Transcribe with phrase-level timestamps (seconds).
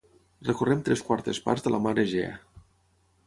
[0.45, 2.31] Recorrem tres quartes parts de la mar Egea.